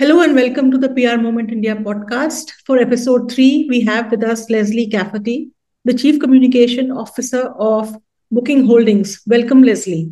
[0.00, 2.52] Hello and welcome to the PRmoment India podcast.
[2.64, 5.50] For episode three, we have with us Leslie Cafferty,
[5.84, 7.94] the Chief Communication Officer of
[8.30, 9.20] Booking Holdings.
[9.26, 10.10] Welcome, Leslie.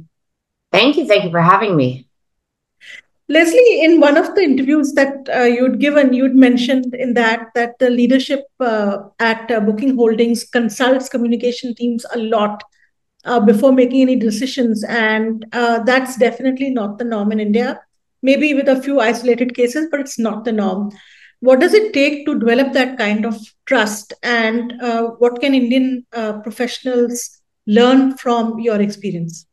[0.72, 1.06] Thank you.
[1.06, 2.06] Thank you for having me.
[3.30, 7.78] Leslie, in one of the interviews that uh, you'd given, you'd mentioned in that that
[7.78, 12.62] the leadership uh, at uh, Booking Holdings consults communication teams a lot
[13.24, 17.80] uh, before making any decisions, and uh, that's definitely not the norm in India
[18.22, 20.90] maybe with a few isolated cases, but it's not the norm.
[21.40, 24.12] What does it take to develop that kind of trust?
[24.22, 29.46] And uh, what can Indian uh, professionals learn from your experience?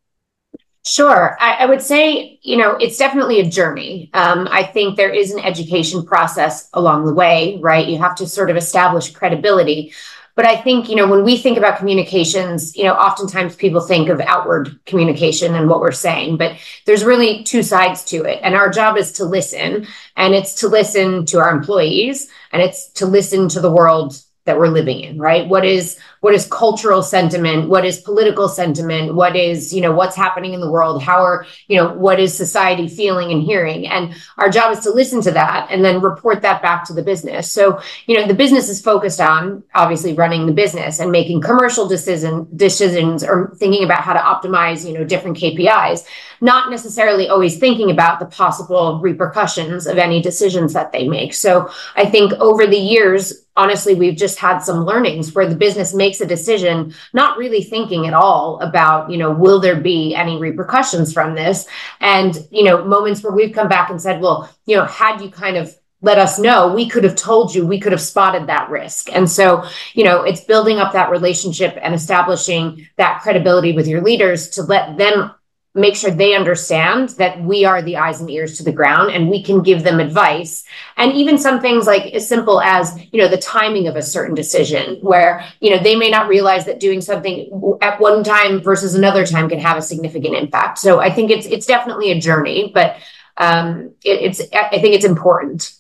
[0.88, 1.36] Sure.
[1.40, 4.12] I, I, would say, you know, it's definitely a journey.
[4.14, 7.88] Um, I think there is an education process along the way, right?
[7.88, 9.94] You have to sort of establish credibility.
[10.36, 14.10] But I think, you know, when we think about communications, you know, oftentimes people think
[14.10, 18.40] of outward communication and what we're saying, but there's really two sides to it.
[18.44, 22.90] And our job is to listen, and it's to listen to our employees, and it's
[22.94, 27.04] to listen to the world that we're living in right what is what is cultural
[27.04, 27.70] sentiment?
[27.70, 29.14] What is political sentiment?
[29.14, 31.04] What is you know what's happening in the world?
[31.04, 33.86] How are you know what is society feeling and hearing?
[33.86, 37.04] And our job is to listen to that and then report that back to the
[37.04, 37.52] business.
[37.52, 41.88] So you know the business is focused on obviously running the business and making commercial
[41.88, 46.08] decision decisions or thinking about how to optimize you know different KPIs
[46.42, 51.34] not necessarily always thinking about the possible repercussions of any decisions that they make.
[51.34, 55.94] So i think over the years honestly, we've just had some learnings where the business
[55.94, 60.38] makes a decision, not really thinking at all about, you know, will there be any
[60.38, 61.68] repercussions from this?
[62.00, 65.30] And, you know, moments where we've come back and said, well, you know, had you
[65.30, 68.70] kind of let us know, we could have told you, we could have spotted that
[68.70, 69.12] risk.
[69.12, 74.02] And so, you know, it's building up that relationship and establishing that credibility with your
[74.02, 75.32] leaders to let them
[75.76, 79.30] make sure they understand that we are the eyes and ears to the ground and
[79.30, 80.64] we can give them advice.
[80.96, 84.34] And even some things like as simple as you know the timing of a certain
[84.34, 88.96] decision where you know they may not realize that doing something at one time versus
[88.96, 90.80] another time can have a significant impact.
[90.80, 92.96] So i think it's it's definitely a journey but
[93.38, 95.74] um it, it's i think it's important.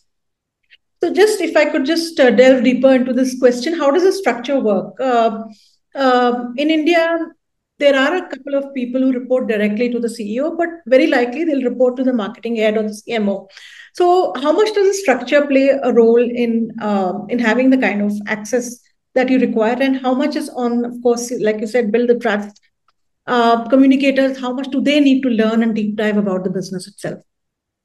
[1.02, 4.12] So just if i could just uh, delve deeper into this question how does the
[4.12, 5.00] structure work?
[5.00, 5.44] Uh,
[5.96, 7.18] uh, in India,
[7.78, 11.44] there are a couple of people who report directly to the CEO, but very likely
[11.44, 13.48] they'll report to the marketing head or the CMO.
[13.94, 18.02] So, how much does the structure play a role in um, in having the kind
[18.02, 18.80] of access
[19.16, 22.20] that you require, and how much is on, of course, like you said, build the
[22.20, 22.60] trust.
[23.28, 26.88] Uh, communicators, how much do they need to learn and deep dive about the business
[26.88, 27.20] itself?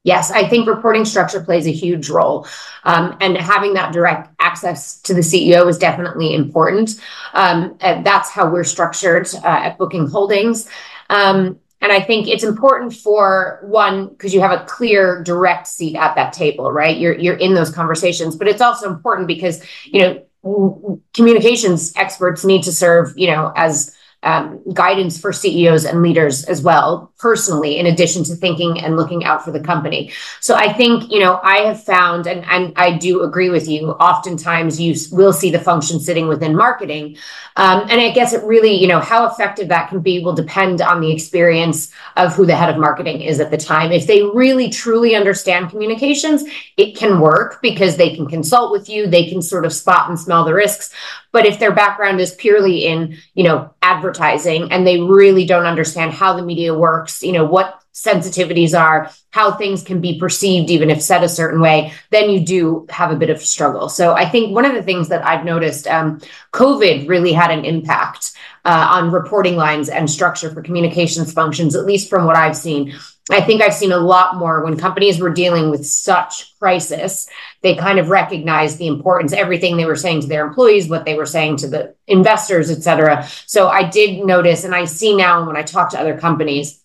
[0.03, 2.47] Yes, I think reporting structure plays a huge role.
[2.83, 6.99] Um, and having that direct access to the CEO is definitely important.
[7.33, 10.67] Um, that's how we're structured uh, at Booking Holdings.
[11.09, 15.95] Um, and I think it's important for one, because you have a clear, direct seat
[15.95, 16.97] at that table, right?
[16.97, 20.01] You're, you're in those conversations, but it's also important because, you
[20.43, 26.43] know, communications experts need to serve, you know, as um, guidance for CEOs and leaders
[26.45, 30.11] as well, personally, in addition to thinking and looking out for the company.
[30.39, 33.91] So I think, you know, I have found, and, and I do agree with you,
[33.91, 37.17] oftentimes you will see the function sitting within marketing.
[37.55, 40.81] Um, and I guess it really, you know, how effective that can be will depend
[40.81, 43.91] on the experience of who the head of marketing is at the time.
[43.91, 46.43] If they really truly understand communications,
[46.77, 50.19] it can work because they can consult with you, they can sort of spot and
[50.19, 50.93] smell the risks.
[51.31, 56.11] But if their background is purely in, you know, advertising and they really don't understand
[56.11, 60.89] how the media works, you know, what sensitivities are, how things can be perceived, even
[60.89, 63.89] if said a certain way, then you do have a bit of struggle.
[63.89, 66.21] So I think one of the things that I've noticed, um,
[66.53, 68.31] COVID really had an impact
[68.63, 72.93] uh, on reporting lines and structure for communications functions, at least from what I've seen.
[73.31, 77.27] I think I've seen a lot more when companies were dealing with such crisis.
[77.61, 81.15] They kind of recognized the importance, everything they were saying to their employees, what they
[81.15, 83.27] were saying to the investors, et cetera.
[83.45, 86.83] So I did notice, and I see now when I talk to other companies,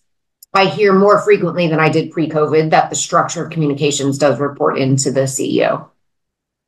[0.53, 4.39] I hear more frequently than I did pre COVID that the structure of communications does
[4.39, 5.89] report into the CEO.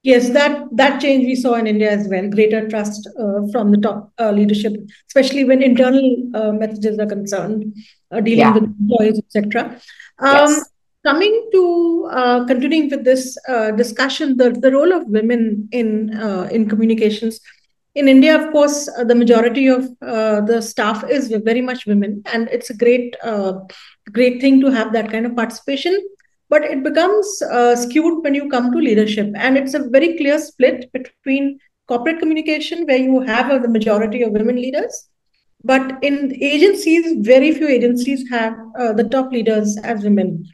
[0.02, 2.30] Yes, that that change we saw in India as well.
[2.30, 4.74] Greater trust uh, from the top uh, leadership,
[5.08, 7.76] especially when internal uh, messages are concerned,
[8.12, 8.54] uh, dealing yeah.
[8.54, 9.76] with employees, etc.
[10.20, 10.70] Um, yes.
[11.06, 16.10] Coming to uh, continuing with this uh, discussion, the, the role of women in
[16.50, 17.42] in communications
[17.96, 22.70] in India, of course, the majority of the staff is very much women, and it's
[22.70, 23.18] a great
[24.14, 26.00] great thing to have that kind of participation
[26.50, 29.32] but it becomes uh, skewed when you come to leadership.
[29.36, 34.24] And it's a very clear split between corporate communication where you have uh, the majority
[34.24, 35.10] of women leaders.
[35.64, 40.46] But in agencies very few agencies have uh, the top leaders as women.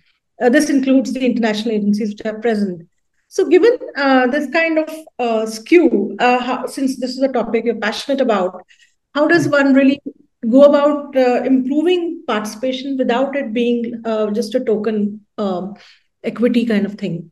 [0.42, 2.88] Uh, this includes the international agencies which are present.
[3.28, 4.90] So, given uh, this kind of
[5.20, 8.62] uh, skew, how, since this is a topic you're passionate about,
[9.14, 10.02] how does one really
[10.50, 15.76] go about uh, improving participation without it being uh, just a token um,
[16.24, 17.32] equity kind of thing?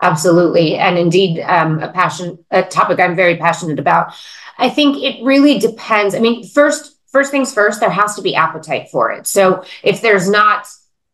[0.00, 4.14] Absolutely, and indeed, um, a passion, a topic I'm very passionate about.
[4.56, 6.14] I think it really depends.
[6.14, 9.26] I mean, first, first things first, there has to be appetite for it.
[9.26, 10.68] So if there's not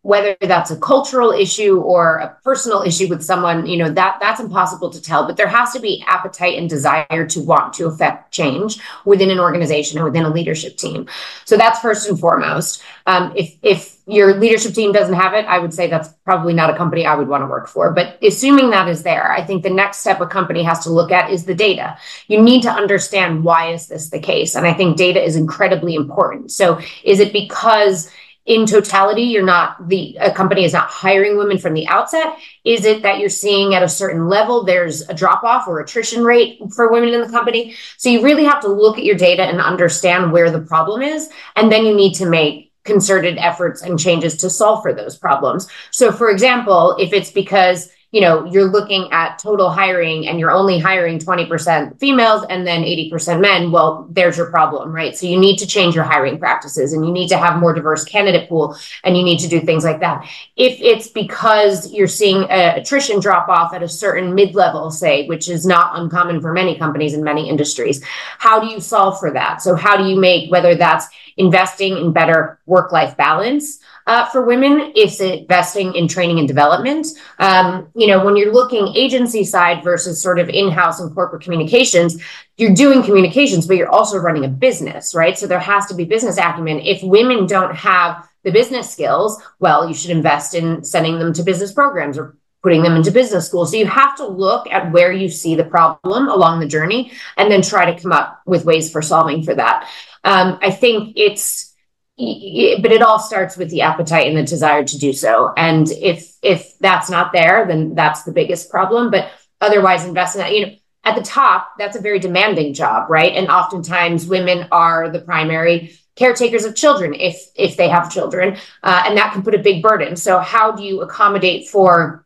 [0.05, 4.39] whether that's a cultural issue or a personal issue with someone you know that that's
[4.39, 8.31] impossible to tell but there has to be appetite and desire to want to affect
[8.31, 11.09] change within an organization and within a leadership team.
[11.45, 12.83] So that's first and foremost.
[13.07, 16.69] Um, if if your leadership team doesn't have it i would say that's probably not
[16.69, 19.63] a company i would want to work for but assuming that is there i think
[19.63, 21.97] the next step a company has to look at is the data.
[22.29, 25.95] You need to understand why is this the case and i think data is incredibly
[25.95, 26.51] important.
[26.51, 28.11] So is it because
[28.47, 32.37] in totality you're not the a company is not hiring women from the outset.
[32.65, 36.23] Is it that you're seeing at a certain level there's a drop off or attrition
[36.23, 37.75] rate for women in the company?
[37.97, 41.31] So you really have to look at your data and understand where the problem is
[41.57, 45.67] and then you need to make concerted efforts and changes to solve for those problems.
[45.91, 50.53] So for example if it's because you know you're looking at total hiring and you're
[50.53, 55.17] only hiring 20% females and then 80% men well there's your problem right?
[55.17, 58.05] So you need to change your hiring practices and you need to have more diverse
[58.05, 60.29] candidate pool and you need to do things like that.
[60.55, 65.67] If it's because you're seeing attrition drop off at a certain mid-level say which is
[65.67, 68.01] not uncommon for many companies in many industries
[68.39, 69.61] how do you solve for that?
[69.61, 74.93] So how do you make whether that's investing in better work-life balance uh, for women.
[74.95, 77.07] It's investing in training and development.
[77.39, 82.23] Um, you know, when you're looking agency side versus sort of in-house and corporate communications,
[82.57, 85.37] you're doing communications, but you're also running a business, right?
[85.39, 86.81] So there has to be business acumen.
[86.81, 91.43] If women don't have the business skills, well, you should invest in sending them to
[91.43, 93.67] business programs or putting them into business school.
[93.67, 97.51] So you have to look at where you see the problem along the journey and
[97.51, 99.87] then try to come up with ways for solving for that.
[100.25, 101.75] Um, I think it's
[102.17, 105.53] but it all starts with the appetite and the desire to do so.
[105.57, 109.11] And if if that's not there then that's the biggest problem.
[109.11, 109.31] But
[109.61, 110.55] otherwise invest in that.
[110.55, 110.73] You know
[111.07, 113.33] at the top that's a very demanding job right?
[113.33, 119.03] And oftentimes women are the primary caretakers of children if if they have children uh,
[119.07, 120.17] and that can put a big burden.
[120.17, 122.25] So how do you accommodate for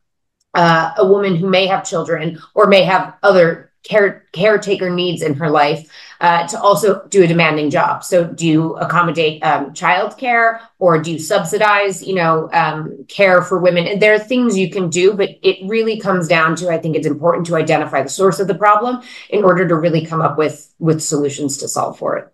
[0.55, 5.35] uh, a woman who may have children or may have other care caretaker needs in
[5.35, 5.91] her life
[6.21, 8.03] uh, to also do a demanding job.
[8.03, 13.59] So, do you accommodate um, childcare or do you subsidize, you know, um, care for
[13.59, 13.87] women?
[13.87, 16.97] And there are things you can do, but it really comes down to I think
[16.97, 20.39] it's important to identify the source of the problem in order to really come up
[20.39, 22.33] with with solutions to solve for it.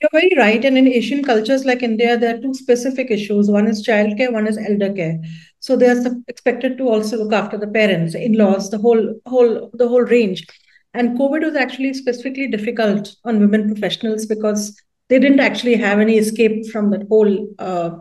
[0.00, 0.64] You're very right.
[0.64, 3.48] And in Asian cultures like India, there are two specific issues.
[3.48, 5.20] One is childcare, one is elder care.
[5.64, 9.88] So they are expected to also look after the parents, in-laws, the whole whole the
[9.88, 10.46] whole range.
[10.92, 14.78] And COVID was actually specifically difficult on women professionals because
[15.08, 17.92] they didn't actually have any escape from that whole uh,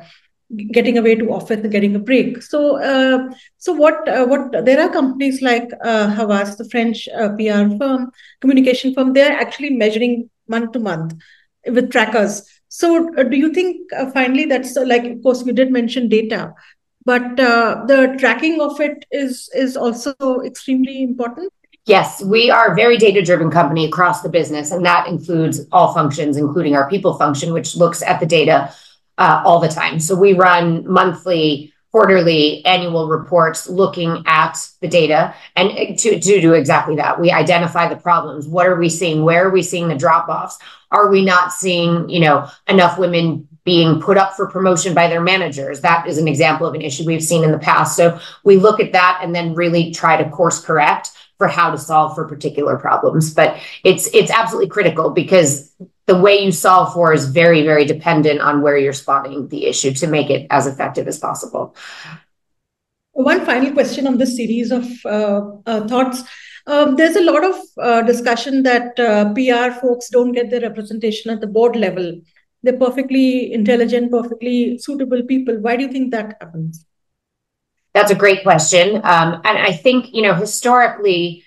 [0.74, 2.42] getting away to office and getting a break.
[2.42, 4.10] So, uh, so what?
[4.10, 4.66] Uh, what?
[4.66, 8.12] There are companies like uh, Havas, the French uh, PR firm,
[8.42, 9.14] communication firm.
[9.14, 11.14] They are actually measuring month to month
[11.66, 12.44] with trackers.
[12.68, 15.06] So, uh, do you think uh, finally that's like?
[15.06, 16.54] Of course, we did mention data,
[17.06, 20.14] but the tracking of it is is also
[20.46, 21.52] extremely important.
[21.86, 25.94] Yes, we are a very data driven company across the business, and that includes all
[25.94, 28.74] functions, including our people function, which looks at the data
[29.18, 30.00] uh, all the time.
[30.00, 36.42] So we run monthly, quarterly, annual reports looking at the data and uh, to, to
[36.42, 37.20] do exactly that.
[37.20, 38.48] We identify the problems.
[38.48, 39.24] What are we seeing?
[39.24, 40.58] Where are we seeing the drop offs?
[40.90, 45.22] Are we not seeing, you know, enough women being put up for promotion by their
[45.22, 45.82] managers.
[45.82, 47.96] That is an example of an issue we've seen in the past.
[47.96, 51.78] So we look at that and then really try to course correct for how to
[51.78, 53.34] solve for particular problems.
[53.34, 55.74] But it's it's absolutely critical because
[56.06, 59.94] the way you solve for is very, very dependent on where you're spotting the issue
[59.94, 61.76] to make it as effective as possible.
[63.14, 66.24] One final question on this series of uh, uh, thoughts.
[66.66, 71.32] Um, there's a lot of uh, discussion that uh, PR folks don't get their representation
[71.32, 72.22] at the board level.
[72.64, 75.60] They're perfectly intelligent, perfectly suitable people.
[75.60, 76.86] Why do you think that happens?
[77.94, 78.96] That's a great question.
[78.98, 81.44] Um, and I think, you know, historically,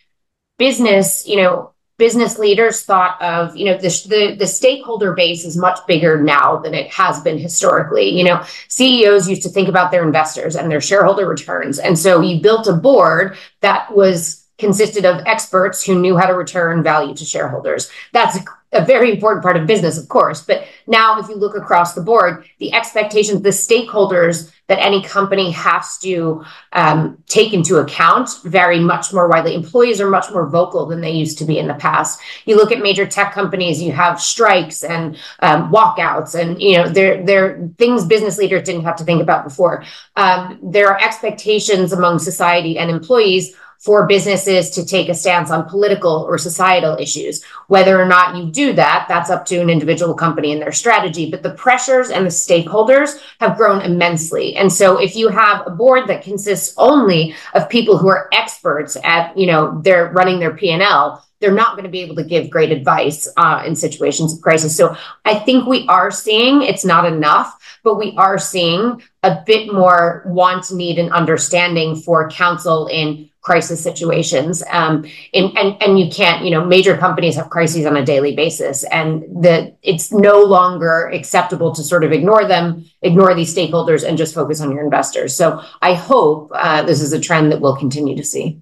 [0.58, 5.56] business, you know, business leaders thought of, you know, the, the, the stakeholder base is
[5.56, 8.10] much bigger now than it has been historically.
[8.10, 11.78] You know, CEOs used to think about their investors and their shareholder returns.
[11.78, 16.34] And so you built a board that was consisted of experts who knew how to
[16.34, 17.90] return value to shareholders.
[18.12, 18.38] That's
[18.76, 20.42] a very important part of business, of course.
[20.42, 25.52] But now, if you look across the board, the expectations, the stakeholders that any company
[25.52, 29.54] has to um, take into account vary much more widely.
[29.54, 32.20] Employees are much more vocal than they used to be in the past.
[32.46, 36.88] You look at major tech companies, you have strikes and um, walkouts, and you know
[36.88, 39.84] there there things business leaders didn't have to think about before.
[40.16, 45.68] Um, there are expectations among society and employees for businesses to take a stance on
[45.68, 47.44] political or societal issues.
[47.68, 51.30] Whether or not you do that, that's up to an individual company and their strategy.
[51.30, 54.56] But the pressures and the stakeholders have grown immensely.
[54.56, 58.96] And so if you have a board that consists only of people who are experts
[59.04, 62.50] at, you know, they're running their P&L, they're not going to be able to give
[62.50, 64.76] great advice uh, in situations of crisis.
[64.76, 69.72] So I think we are seeing it's not enough, but we are seeing a bit
[69.72, 74.60] more want, need, and understanding for counsel in crisis situations.
[74.70, 78.34] Um, and, and, and you can't, you know, major companies have crises on a daily
[78.34, 84.02] basis and that it's no longer acceptable to sort of ignore them, ignore these stakeholders
[84.06, 85.36] and just focus on your investors.
[85.36, 88.60] So I hope uh, this is a trend that we'll continue to see.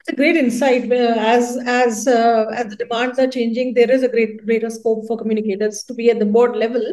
[0.00, 0.90] It's a great insight.
[0.92, 5.18] As as uh, as the demands are changing, there is a great greater scope for
[5.18, 6.84] communicators to be at the board level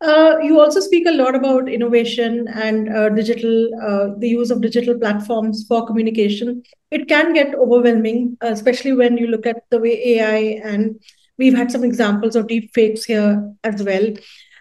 [0.00, 4.60] uh, you also speak a lot about innovation and uh, digital, uh, the use of
[4.60, 6.62] digital platforms for communication.
[6.90, 11.00] It can get overwhelming, especially when you look at the way AI and
[11.36, 14.06] we've had some examples of deep fakes here as well.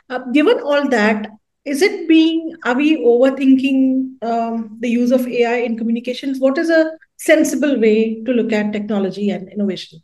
[0.09, 1.27] Uh, given all that,
[1.65, 6.39] is it being, are we overthinking um, the use of AI in communications?
[6.39, 9.99] What is a sensible way to look at technology and innovation?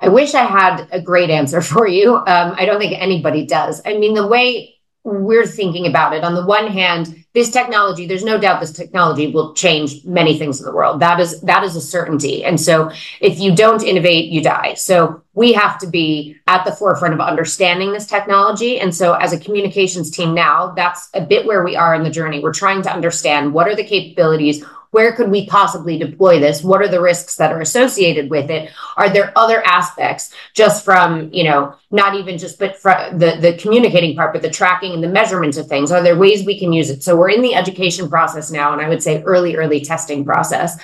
[0.00, 2.16] I wish I had a great answer for you.
[2.16, 3.80] Um, I don't think anybody does.
[3.84, 4.76] I mean, the way
[5.06, 9.30] we're thinking about it, on the one hand, this technology, there's no doubt this technology
[9.30, 11.00] will change many things in the world.
[11.00, 12.44] That is that is a certainty.
[12.44, 14.74] And so if you don't innovate, you die.
[14.74, 18.80] So we have to be at the forefront of understanding this technology.
[18.80, 22.10] And so as a communications team now, that's a bit where we are in the
[22.10, 22.40] journey.
[22.40, 24.64] We're trying to understand what are the capabilities,
[24.96, 26.64] where could we possibly deploy this?
[26.64, 28.70] What are the risks that are associated with it?
[28.96, 33.58] Are there other aspects just from, you know, not even just but from the, the
[33.58, 35.92] communicating part, but the tracking and the measurement of things?
[35.92, 37.02] Are there ways we can use it?
[37.02, 40.78] So we're in the education process now, and I would say early, early testing process.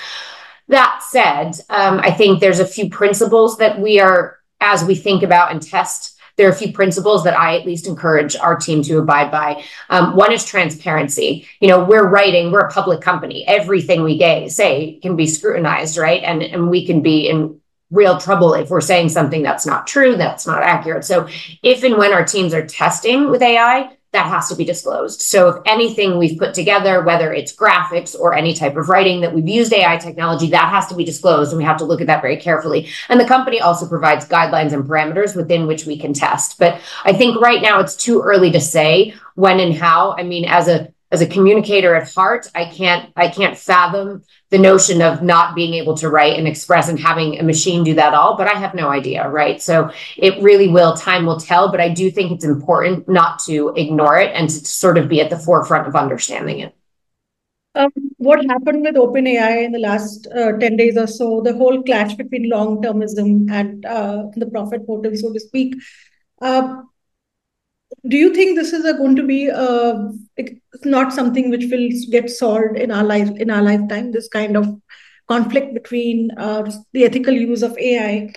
[0.69, 5.23] That said, um, I think there's a few principles that we are, as we think
[5.23, 8.83] about and test there are a few principles that I at least encourage our team
[8.85, 9.65] to abide by.
[9.91, 11.47] Um, one is transparency.
[11.61, 13.47] You know, we're writing, we're a public company.
[13.47, 16.23] Everything we say can be scrutinized, right?
[16.23, 17.61] And, and we can be in
[17.91, 21.05] real trouble if we're saying something that's not true, that's not accurate.
[21.05, 21.29] So
[21.63, 25.23] if and when our teams are testing with AI, that has to be disclosed.
[25.23, 29.33] So if anything we've put together, whether it's graphics or any type of writing that
[29.33, 32.07] we've used AI technology, that has to be disclosed and we have to look at
[32.09, 32.89] that very carefully.
[33.09, 36.59] And the company also provides guidelines and parameters within which we can test.
[36.59, 40.15] But I think right now it's too early to say when and how.
[40.19, 44.59] I mean, as a as a communicator at heart, I can't I can't fathom the
[44.59, 48.15] notion of not being able to write and express and having a machine do that
[48.15, 49.61] all, but I have no idea, right?
[49.61, 53.75] So it really will time will tell, but I do think it's important not to
[53.77, 56.75] ignore it and to sort of be at the forefront of understanding it.
[57.75, 61.83] Um, what happened with OpenAI in the last uh, 10 days or so, the whole
[61.83, 65.77] clash between long termism and uh, the profit motive, so to speak.
[66.41, 66.83] Uh,
[68.09, 70.09] do you think this is a, going to be uh,
[70.85, 74.11] not something which will get solved in our life in our lifetime?
[74.11, 74.81] This kind of
[75.29, 78.35] conflict between uh, the ethical use of AI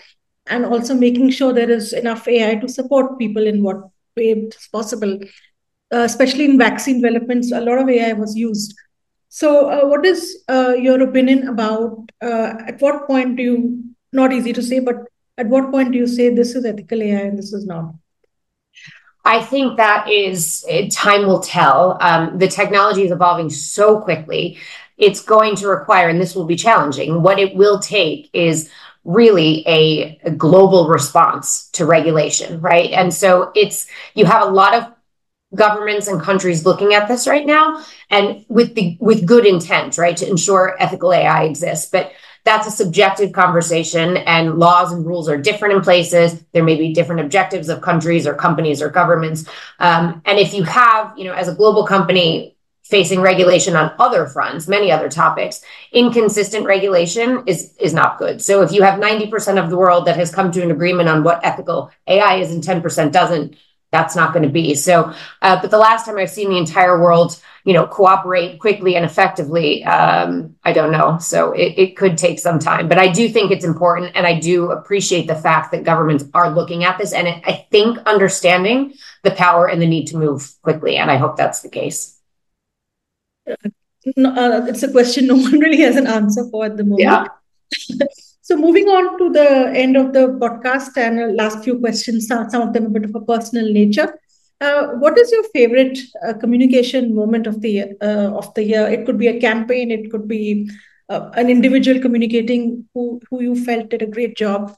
[0.48, 3.78] and also making sure there is enough AI to support people in what
[4.16, 5.20] way it's possible.
[5.94, 8.76] Uh, especially in vaccine developments, a lot of AI was used.
[9.30, 14.54] So, uh, what is uh, your opinion about at what point do you, not easy
[14.54, 14.98] to say, but
[15.38, 17.94] at what point do you say this is ethical AI and this is not?
[19.26, 21.98] I think that is eh, time will tell.
[22.00, 24.58] Um, the technology is evolving so quickly.
[24.98, 27.22] It's going to require, and this will be challenging.
[27.22, 28.70] What it will take is
[29.04, 32.92] really a, a global response to regulation, right?
[32.92, 34.92] And so it's you have a lot of
[35.56, 40.18] governments and countries looking at this right now and with the with good intent right
[40.18, 42.12] to ensure ethical ai exists but
[42.46, 46.42] that's a subjective conversation and laws and rules are different in places.
[46.54, 49.50] There may be different objectives of countries or companies or governments.
[49.80, 54.28] Um, and if you have you know as a global company facing regulation on other
[54.28, 55.62] fronts many other topics
[55.92, 58.40] inconsistent regulation is is not good.
[58.40, 61.24] So if you have 90% of the world that has come to an agreement on
[61.24, 63.56] what ethical ai is and 10% doesn't
[63.96, 64.96] that's not going to be so
[65.42, 69.04] uh, but the last time i've seen the entire world you know, cooperate quickly and
[69.04, 71.18] effectively, um, I don't know.
[71.18, 74.12] So it, it could take some time, but I do think it's important.
[74.16, 77.12] And I do appreciate the fact that governments are looking at this.
[77.12, 80.98] And it, I think understanding the power and the need to move quickly.
[80.98, 82.20] And I hope that's the case.
[83.48, 83.56] uh,
[84.06, 87.02] it's a question no one really has an answer for at the moment.
[87.02, 87.26] Yeah.
[88.46, 92.74] so moving on to the end of the podcast and last few questions, some of
[92.74, 94.20] them a bit of a personal nature.
[94.62, 95.98] Uh, what is your favorite
[96.28, 98.88] uh, communication moment of the uh, of the year?
[98.88, 100.70] It could be a campaign, it could be
[101.10, 104.76] uh, an individual communicating who who you felt did a great job.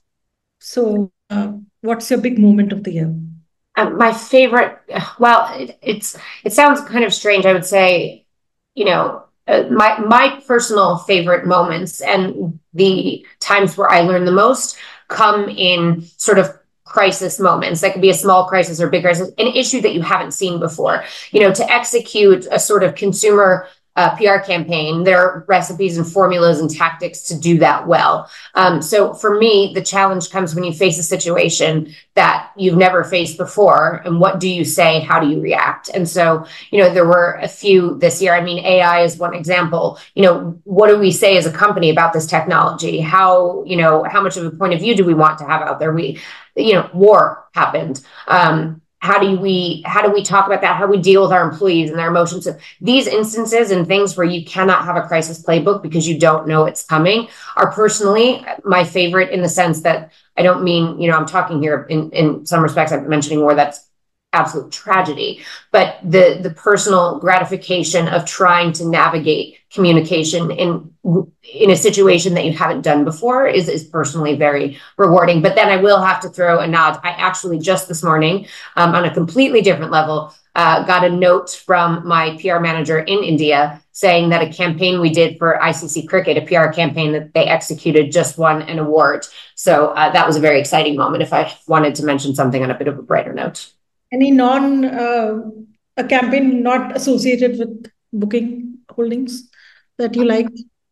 [0.60, 3.14] So, uh, what's your big moment of the year?
[3.76, 4.80] Um, my favorite,
[5.20, 7.46] well, it, it's it sounds kind of strange.
[7.46, 8.26] I would say,
[8.76, 14.32] you know, uh, my my personal favorite moments and the times where I learn the
[14.32, 14.78] most
[15.08, 17.82] come in sort of crisis moments.
[17.82, 20.60] That could be a small crisis or big crisis an issue that you haven't seen
[20.60, 21.04] before.
[21.32, 26.08] You know to execute a sort of consumer uh, PR campaign, there are recipes and
[26.08, 28.30] formulas and tactics to do that well.
[28.54, 33.04] Um, so for me, the challenge comes when you face a situation that you've never
[33.04, 34.04] faced before.
[34.06, 35.00] And what do you say?
[35.00, 35.90] How do you react?
[35.90, 38.36] And so, you know, there were a few this year.
[38.36, 39.98] I mean, AI is one example.
[40.14, 43.00] You know, what do we say as a company about this technology?
[43.00, 45.64] How, you know, how much of a point of view do we want to have
[45.64, 45.92] out there?
[45.92, 46.20] We,
[46.56, 48.06] you know, war happened.
[48.28, 50.76] Um, how do we how do we talk about that?
[50.76, 52.46] How do we deal with our employees and their emotions?
[52.46, 56.48] So these instances and things where you cannot have a crisis playbook because you don't
[56.48, 61.10] know it's coming are personally my favorite in the sense that i don't mean you
[61.10, 63.87] know i'm talking here in in some respects i'm mentioning more that's
[64.40, 65.32] absolute tragedy
[65.72, 70.90] but the the personal gratification of trying to navigate communication in
[71.44, 75.42] in a situation that you haven't done before is is personally very rewarding.
[75.42, 77.00] But then i will have to throw a nod.
[77.04, 81.52] I actually just this morning um, on a completely different level uh, got a note
[81.52, 86.38] from my pr manager in india saying that a campaign we did for icc cricket
[86.38, 89.26] a pr campaign that they executed just won an award.
[89.56, 92.72] So uh, that was a very exciting moment if i wanted to mention something on
[92.72, 93.72] a bit of a brighter note
[94.12, 95.42] any non uh,
[95.98, 99.50] a campaign not associated with booking holdings
[99.98, 100.48] that you like?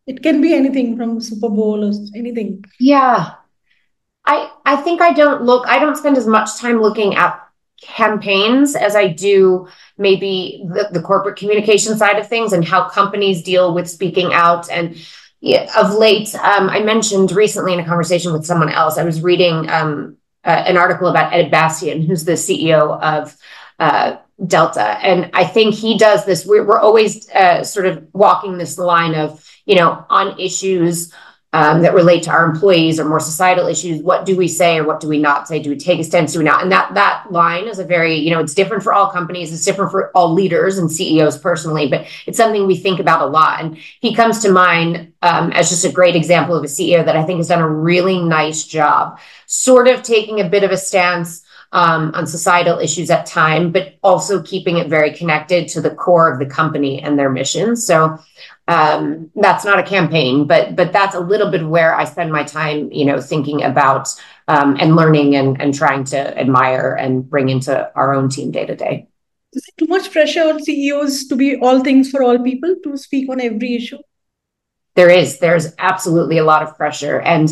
[0.06, 2.64] It can be anything from Super Bowl or anything.
[2.78, 3.34] Yeah.
[4.24, 7.40] I I think I don't look I don't spend as much time looking at
[7.80, 13.42] campaigns as I do maybe the, the corporate communication side of things and how companies
[13.42, 14.96] deal with speaking out and
[15.40, 19.22] yeah, of late um, I mentioned recently in a conversation with someone else I was
[19.22, 23.36] reading um, uh, an article about Ed Bastian, who's the CEO of
[23.78, 24.98] uh, Delta.
[25.02, 26.46] And I think he does this.
[26.46, 31.12] We're, we're always uh, sort of walking this line of, you know, on issues
[31.56, 34.02] um, that relate to our employees or more societal issues.
[34.02, 35.58] What do we say or what do we not say?
[35.58, 36.34] Do we take a stance?
[36.34, 36.62] Do we not?
[36.62, 39.50] And that that line is a very, you know, it's different for all companies.
[39.50, 43.26] It's different for all leaders and CEOs personally, but it's something we think about a
[43.26, 43.62] lot.
[43.62, 47.16] And he comes to mind um, as just a great example of a CEO that
[47.16, 50.76] I think has done a really nice job, sort of taking a bit of a
[50.76, 55.90] stance um, on societal issues at time, but also keeping it very connected to the
[55.90, 57.76] core of the company and their mission.
[57.76, 58.18] So
[58.68, 62.44] um, that's not a campaign, but but that's a little bit where I spend my
[62.44, 64.08] time, you know, thinking about
[64.48, 68.66] um, and learning and and trying to admire and bring into our own team day
[68.66, 69.08] to day.
[69.52, 72.96] Is it too much pressure on CEOs to be all things for all people to
[72.98, 73.98] speak on every issue?
[74.96, 75.38] There is.
[75.38, 77.48] There's absolutely a lot of pressure, and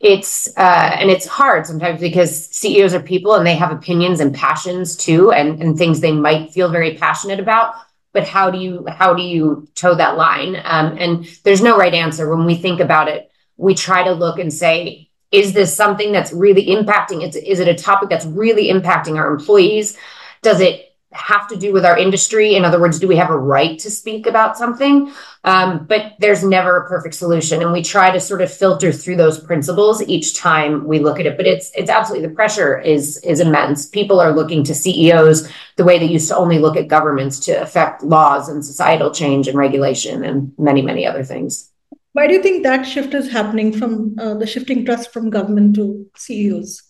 [0.00, 4.34] it's uh, and it's hard sometimes because CEOs are people and they have opinions and
[4.34, 7.74] passions too, and and things they might feel very passionate about.
[8.12, 10.56] But how do you how do you toe that line?
[10.64, 13.30] Um, and there's no right answer when we think about it.
[13.56, 17.66] We try to look and say is this something that's really impacting it's, is it
[17.66, 19.96] a topic that's really impacting our employees?
[20.42, 22.54] Does it have to do with our industry?
[22.54, 25.12] In other words, do we have a right to speak about something?
[25.44, 29.16] Um, but there's never a perfect solution, and we try to sort of filter through
[29.16, 31.36] those principles each time we look at it.
[31.36, 33.86] But it's it's absolutely the pressure is is immense.
[33.86, 37.52] People are looking to CEOs the way they used to only look at governments to
[37.52, 41.70] affect laws and societal change and regulation and many many other things.
[42.12, 45.74] Why do you think that shift is happening from uh, the shifting trust from government
[45.74, 46.82] to CEOs?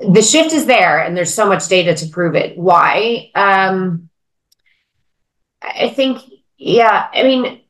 [0.00, 2.56] The shift is there and there's so much data to prove it.
[2.58, 3.30] Why?
[3.34, 4.08] Um
[5.62, 6.20] i think
[6.56, 7.60] yeah i mean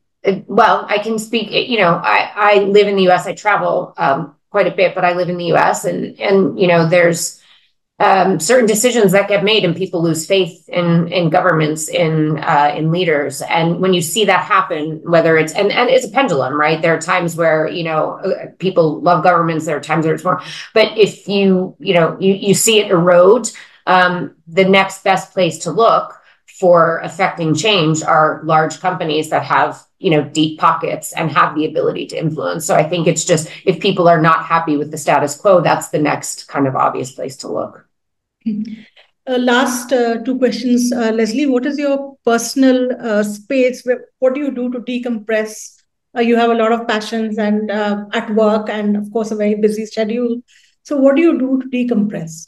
[0.46, 4.34] well i can speak you know i i live in the us i travel um
[4.50, 7.37] quite a bit but i live in the us and and you know there's
[8.00, 12.72] um, certain decisions that get made and people lose faith in in governments in uh,
[12.76, 13.42] in leaders.
[13.42, 16.80] And when you see that happen whether it's and and it's a pendulum right?
[16.80, 20.40] There are times where you know people love governments there are times where it's more.
[20.74, 23.50] But if you you know you you see it erode
[23.86, 26.14] um, the next best place to look
[26.46, 31.64] for affecting change are large companies that have you know deep pockets and have the
[31.64, 32.64] ability to influence.
[32.64, 35.88] So i think it's just if people are not happy with the status quo that's
[35.88, 37.87] the next kind of obvious place to look
[39.28, 40.92] uh, last uh, two questions.
[40.92, 43.86] Uh, Leslie, what is your personal uh, space.
[44.18, 45.82] What do you do to decompress?
[46.16, 49.36] Uh, you have a lot of passions and uh, at work, and of course, a
[49.36, 50.40] very busy schedule.
[50.82, 52.46] So, what do you do to decompress?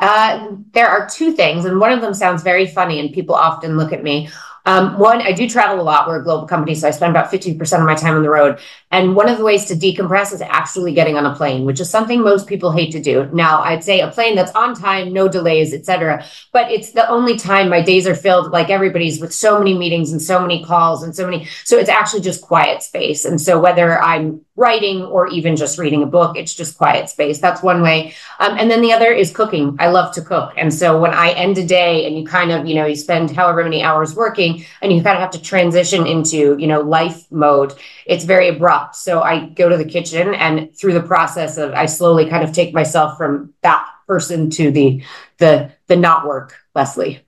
[0.00, 3.92] There are two things, and one of them sounds very funny, and people often look
[3.92, 4.28] at me.
[4.68, 6.06] Um, one, I do travel a lot.
[6.06, 8.58] We're a global company, so I spend about 50% of my time on the road.
[8.90, 11.88] And one of the ways to decompress is actually getting on a plane, which is
[11.88, 13.30] something most people hate to do.
[13.32, 16.22] Now, I'd say a plane that's on time, no delays, etc.
[16.52, 20.12] But it's the only time my days are filled, like everybody's, with so many meetings
[20.12, 21.46] and so many calls and so many.
[21.64, 23.24] So it's actually just quiet space.
[23.24, 26.36] And so whether I'm writing or even just reading a book.
[26.36, 27.38] It's just quiet space.
[27.38, 28.12] That's one way.
[28.40, 29.76] Um, and then the other is cooking.
[29.78, 30.52] I love to cook.
[30.56, 33.30] And so when I end a day and you kind of, you know, you spend
[33.30, 37.30] however many hours working and you kind of have to transition into, you know, life
[37.30, 37.72] mode,
[38.06, 38.96] it's very abrupt.
[38.96, 42.52] So I go to the kitchen and through the process of, I slowly kind of
[42.52, 45.02] take myself from that person to the,
[45.38, 47.20] the, the not work, Leslie.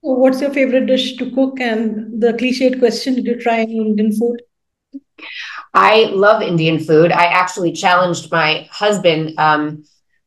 [0.00, 1.60] What's your favorite dish to cook?
[1.60, 4.42] And the cliched question, did you try any Indian food?
[5.72, 7.10] I love Indian food.
[7.10, 9.84] I actually challenged my husband um,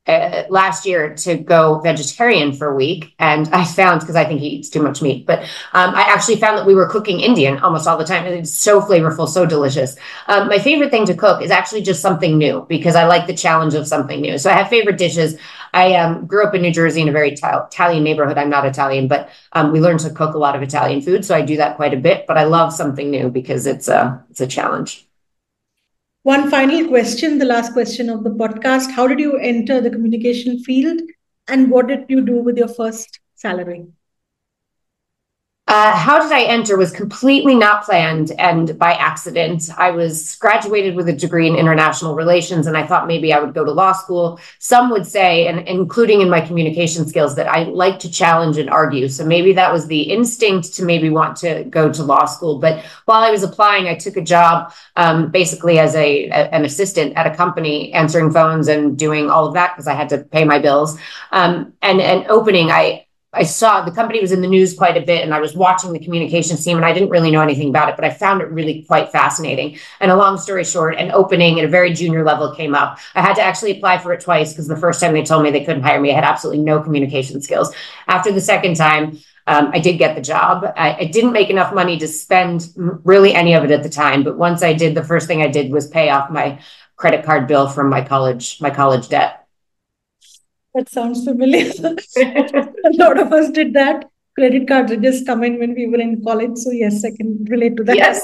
[0.08, 3.13] uh, last year to go vegetarian for a week.
[3.20, 5.39] And I found, because I think he eats too much meat, but
[5.74, 8.26] um, I actually found that we were cooking Indian almost all the time.
[8.26, 9.96] It's so flavorful, so delicious.
[10.28, 13.36] Um, my favorite thing to cook is actually just something new because I like the
[13.36, 14.38] challenge of something new.
[14.38, 15.38] So I have favorite dishes.
[15.74, 18.38] I um, grew up in New Jersey in a very Italian neighborhood.
[18.38, 21.26] I'm not Italian, but um, we learned to cook a lot of Italian food.
[21.26, 24.24] So I do that quite a bit, but I love something new because it's a,
[24.30, 25.07] it's a challenge.
[26.27, 28.91] One final question, the last question of the podcast.
[28.91, 30.99] How did you enter the communication field
[31.47, 33.87] and what did you do with your first salary?
[35.67, 39.69] Uh, how did I enter was completely not planned and by accident.
[39.77, 43.53] I was graduated with a degree in international relations, and I thought maybe I would
[43.53, 44.39] go to law school.
[44.60, 48.69] Some would say, and including in my communication skills, that I like to challenge and
[48.69, 49.10] argue.
[49.10, 52.60] So maybe that was the instinct to maybe want to go to law school.
[52.60, 56.63] But while I was applying, I took a job um, basically as a, a, an
[56.63, 60.19] assistant at a company, answering phones and doing all of that because I had to
[60.19, 60.97] pay my bills.
[61.32, 65.05] Um, and and opening, I I saw the company was in the news quite a
[65.05, 67.89] bit and I was watching the communications team and I didn't really know anything about
[67.89, 69.77] it, but I found it really quite fascinating.
[69.99, 72.99] And a long story short, an opening at a very junior level came up.
[73.15, 75.51] I had to actually apply for it twice because the first time they told me
[75.51, 77.73] they couldn't hire me, I had absolutely no communication skills.
[78.07, 80.65] After the second time, um, I did get the job.
[80.75, 84.23] I, I, didn't make enough money to spend really any of it at the time,
[84.23, 86.59] but once I did, the first thing I did was pay off my
[86.97, 89.46] credit card bill from my college my college debt.
[90.77, 91.71] That sounds familiar.
[92.17, 94.05] a lot of us did that.
[94.35, 96.55] Credit cards just come in when we were in college.
[96.55, 97.95] So, yes, I can relate to that.
[97.95, 98.21] Yes.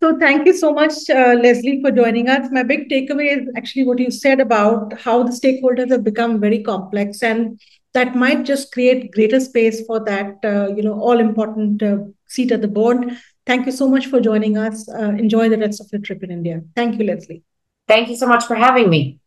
[0.00, 2.48] so, thank you so much, uh, Leslie, for joining us.
[2.52, 6.62] My big takeaway is actually what you said about how the stakeholders have become very
[6.62, 7.60] complex and
[7.92, 11.96] that might just create greater space for that uh, you know all important uh,
[12.28, 15.80] seat at the board thank you so much for joining us uh, enjoy the rest
[15.80, 17.42] of your trip in india thank you leslie
[17.88, 19.19] thank you so much for having me